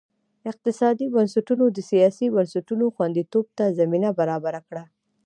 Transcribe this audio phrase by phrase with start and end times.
[0.51, 4.83] اقتصادي بنسټونو د سیاسي بنسټونو خوندیتوب ته زمینه برابره کړه.